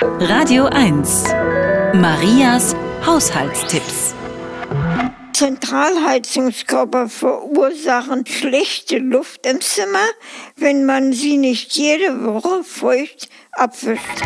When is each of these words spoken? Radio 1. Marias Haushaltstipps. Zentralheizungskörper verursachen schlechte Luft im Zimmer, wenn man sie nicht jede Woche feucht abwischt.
Radio 0.00 0.66
1. 0.66 1.24
Marias 1.94 2.76
Haushaltstipps. 3.04 4.14
Zentralheizungskörper 5.32 7.08
verursachen 7.08 8.24
schlechte 8.24 8.98
Luft 8.98 9.44
im 9.44 9.60
Zimmer, 9.60 10.06
wenn 10.54 10.86
man 10.86 11.12
sie 11.12 11.36
nicht 11.36 11.72
jede 11.72 12.24
Woche 12.24 12.62
feucht 12.62 13.28
abwischt. 13.50 14.22